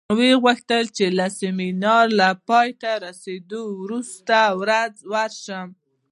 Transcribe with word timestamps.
ویې 0.17 0.33
غوښتل 0.43 0.83
چې 0.97 1.05
د 1.17 1.19
سیمینار 1.39 2.05
له 2.19 2.29
پای 2.49 2.69
ته 2.81 2.91
رسېدو 3.05 3.61
وروسته 3.83 4.37
ورځ 4.61 4.93
ورشم. 5.13 5.67